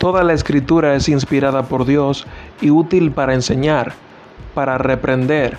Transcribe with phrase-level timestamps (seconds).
[0.00, 2.26] Toda la escritura es inspirada por Dios
[2.62, 3.92] y útil para enseñar,
[4.54, 5.58] para reprender,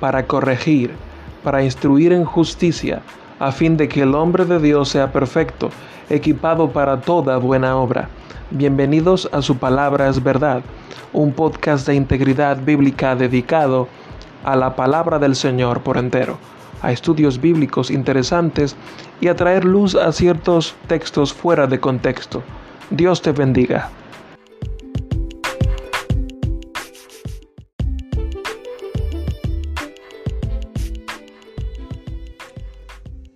[0.00, 0.92] para corregir,
[1.44, 3.02] para instruir en justicia,
[3.38, 5.68] a fin de que el hombre de Dios sea perfecto,
[6.08, 8.08] equipado para toda buena obra.
[8.50, 10.62] Bienvenidos a Su Palabra es Verdad,
[11.12, 13.88] un podcast de integridad bíblica dedicado
[14.42, 16.38] a la palabra del Señor por entero,
[16.80, 18.74] a estudios bíblicos interesantes
[19.20, 22.42] y a traer luz a ciertos textos fuera de contexto.
[22.94, 23.90] Dios te bendiga.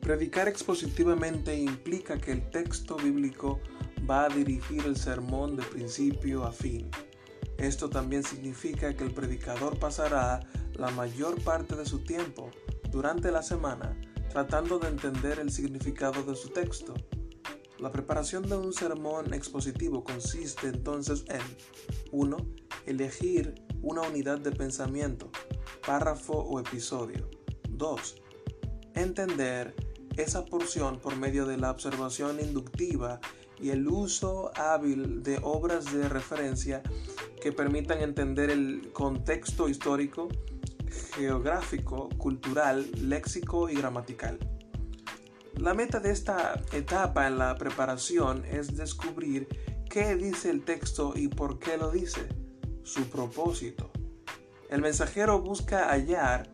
[0.03, 3.59] Predicar expositivamente implica que el texto bíblico
[4.09, 6.91] va a dirigir el sermón de principio a fin.
[7.57, 10.41] Esto también significa que el predicador pasará
[10.75, 12.51] la mayor parte de su tiempo
[12.91, 13.97] durante la semana
[14.29, 16.93] tratando de entender el significado de su texto
[17.79, 21.43] la preparación de un sermón expositivo consiste entonces en
[22.11, 22.37] 1.
[22.87, 25.31] Elegir una unidad de pensamiento,
[25.87, 27.29] párrafo o episodio.
[27.69, 28.23] 2.
[28.95, 29.75] Entender
[30.17, 33.21] esa porción por medio de la observación inductiva
[33.61, 36.83] y el uso hábil de obras de referencia
[37.43, 40.29] que permitan entender el contexto histórico,
[41.15, 44.39] geográfico, cultural, léxico y gramatical.
[45.57, 49.49] La meta de esta etapa en la preparación es descubrir
[49.89, 52.29] qué dice el texto y por qué lo dice,
[52.85, 53.91] su propósito.
[54.69, 56.53] El mensajero busca hallar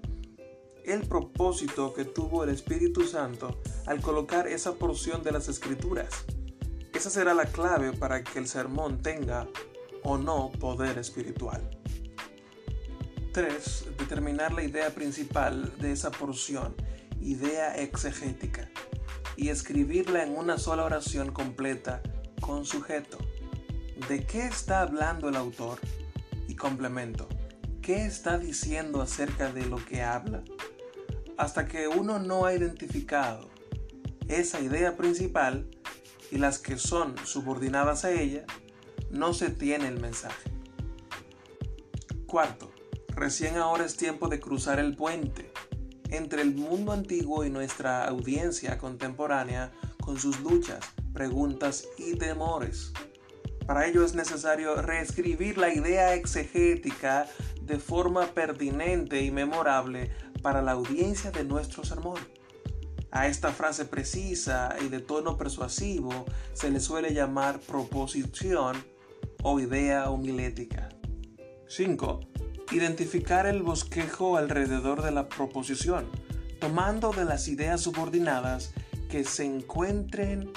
[0.84, 6.24] el propósito que tuvo el Espíritu Santo al colocar esa porción de las escrituras.
[6.94, 9.48] Esa será la clave para que el sermón tenga
[10.04, 11.68] o no poder espiritual.
[13.32, 13.84] 3.
[13.98, 16.76] Determinar la idea principal de esa porción,
[17.20, 18.70] idea exegética
[19.42, 22.00] y escribirla en una sola oración completa
[22.40, 23.18] con sujeto.
[24.08, 25.80] ¿De qué está hablando el autor?
[26.46, 27.28] Y complemento.
[27.82, 30.44] ¿Qué está diciendo acerca de lo que habla?
[31.36, 33.50] Hasta que uno no ha identificado
[34.28, 35.68] esa idea principal
[36.30, 38.44] y las que son subordinadas a ella,
[39.10, 40.52] no se tiene el mensaje.
[42.26, 42.70] Cuarto,
[43.08, 45.51] recién ahora es tiempo de cruzar el puente
[46.12, 50.80] entre el mundo antiguo y nuestra audiencia contemporánea con sus luchas,
[51.12, 52.92] preguntas y temores.
[53.66, 57.26] Para ello es necesario reescribir la idea exegética
[57.62, 60.10] de forma pertinente y memorable
[60.42, 62.18] para la audiencia de nuestro sermón.
[63.10, 68.76] A esta frase precisa y de tono persuasivo se le suele llamar proposición
[69.42, 70.88] o idea homilética.
[71.68, 72.20] 5.
[72.70, 76.06] Identificar el bosquejo alrededor de la proposición,
[76.60, 78.72] tomando de las ideas subordinadas
[79.10, 80.50] que se encuentren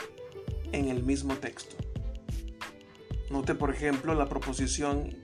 [0.72, 1.76] en el mismo texto.
[3.30, 5.18] Note por ejemplo la proposición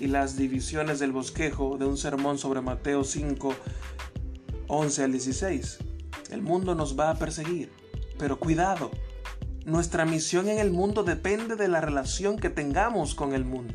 [0.00, 3.54] y las divisiones del bosquejo de un sermón sobre Mateo 5,
[4.68, 5.78] 11 al 16.
[6.30, 7.72] El mundo nos va a perseguir,
[8.18, 8.90] pero cuidado,
[9.64, 13.74] nuestra misión en el mundo depende de la relación que tengamos con el mundo.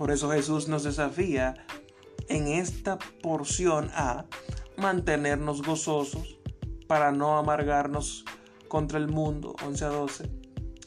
[0.00, 1.66] Por eso Jesús nos desafía
[2.28, 4.24] en esta porción a
[4.78, 6.38] mantenernos gozosos
[6.86, 8.24] para no amargarnos
[8.66, 10.30] contra el mundo, 11 a 12.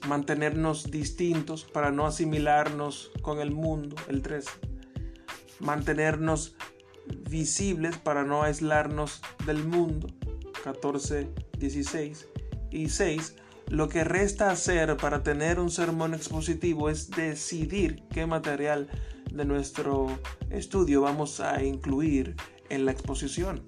[0.08, 4.50] Mantenernos distintos para no asimilarnos con el mundo, el 13.
[5.60, 6.56] Mantenernos
[7.30, 10.08] visibles para no aislarnos del mundo,
[10.64, 12.30] 14, 16.
[12.72, 13.36] Y 6.
[13.70, 18.88] Lo que resta hacer para tener un sermón expositivo es decidir qué material
[19.32, 20.08] de nuestro
[20.50, 22.36] estudio vamos a incluir
[22.70, 23.66] en la exposición.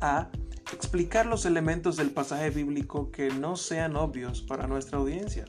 [0.00, 0.30] A.
[0.72, 5.44] Explicar los elementos del pasaje bíblico que no sean obvios para nuestra audiencia.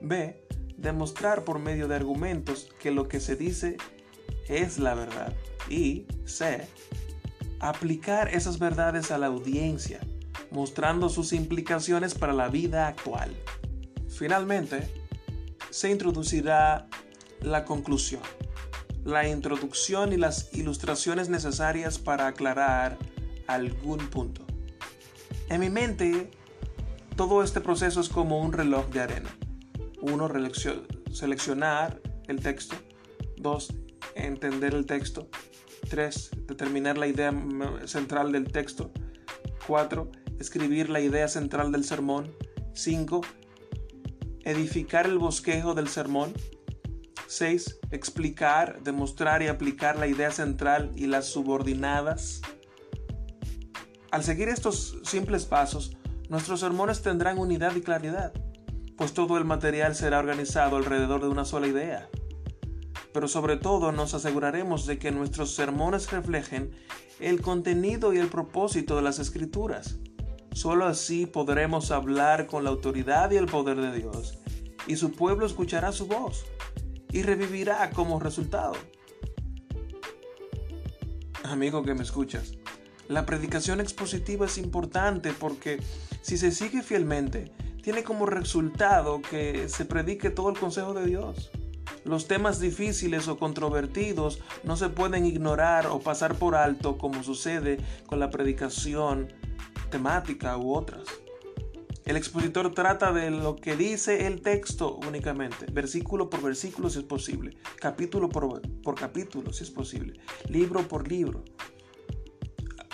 [0.00, 0.44] B.
[0.76, 3.76] Demostrar por medio de argumentos que lo que se dice
[4.48, 5.32] es la verdad.
[5.68, 6.66] Y C.
[7.58, 10.00] Aplicar esas verdades a la audiencia
[10.50, 13.34] mostrando sus implicaciones para la vida actual.
[14.08, 14.88] Finalmente,
[15.70, 16.88] se introducirá
[17.40, 18.22] la conclusión,
[19.04, 22.98] la introducción y las ilustraciones necesarias para aclarar
[23.46, 24.44] algún punto.
[25.48, 26.30] En mi mente,
[27.16, 29.30] todo este proceso es como un reloj de arena.
[30.00, 30.30] Uno,
[31.12, 32.76] seleccionar el texto.
[33.36, 33.72] Dos,
[34.14, 35.28] entender el texto.
[35.88, 37.32] Tres, determinar la idea
[37.86, 38.92] central del texto.
[39.66, 40.10] Cuatro,
[40.40, 42.34] escribir la idea central del sermón.
[42.72, 43.20] 5.
[44.44, 46.32] Edificar el bosquejo del sermón.
[47.26, 47.78] 6.
[47.90, 52.40] Explicar, demostrar y aplicar la idea central y las subordinadas.
[54.10, 55.96] Al seguir estos simples pasos,
[56.28, 58.32] nuestros sermones tendrán unidad y claridad.
[58.96, 62.10] pues todo el material será organizado alrededor de una sola idea.
[63.14, 66.70] Pero sobre todo nos aseguraremos de que nuestros sermones reflejen
[67.18, 70.00] el contenido y el propósito de las escrituras.
[70.52, 74.38] Solo así podremos hablar con la autoridad y el poder de Dios,
[74.86, 76.44] y su pueblo escuchará su voz
[77.12, 78.74] y revivirá como resultado.
[81.44, 82.52] Amigo que me escuchas,
[83.08, 85.80] la predicación expositiva es importante porque
[86.22, 91.50] si se sigue fielmente, tiene como resultado que se predique todo el consejo de Dios.
[92.04, 97.78] Los temas difíciles o controvertidos no se pueden ignorar o pasar por alto como sucede
[98.06, 99.28] con la predicación
[99.90, 101.04] temática u otras.
[102.06, 107.04] El expositor trata de lo que dice el texto únicamente, versículo por versículo si es
[107.04, 111.44] posible, capítulo por, por capítulo si es posible, libro por libro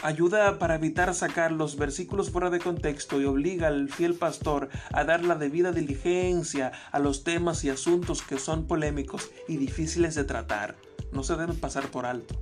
[0.03, 5.05] ayuda para evitar sacar los versículos fuera de contexto y obliga al fiel pastor a
[5.05, 10.25] dar la debida diligencia a los temas y asuntos que son polémicos y difíciles de
[10.25, 10.77] tratar.
[11.13, 12.41] No se deben pasar por alto.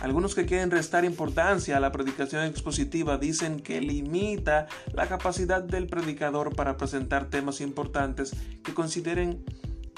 [0.00, 5.88] Algunos que quieren restar importancia a la predicación expositiva dicen que limita la capacidad del
[5.88, 9.44] predicador para presentar temas importantes que consideren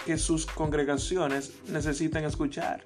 [0.06, 2.84] que sus congregaciones necesitan escuchar.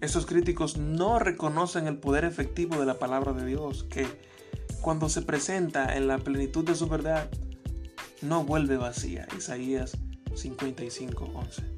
[0.00, 4.06] Esos críticos no reconocen el poder efectivo de la palabra de Dios, que
[4.80, 7.28] cuando se presenta en la plenitud de su verdad,
[8.22, 9.26] no vuelve vacía.
[9.36, 9.98] Isaías
[10.34, 11.75] 55:11.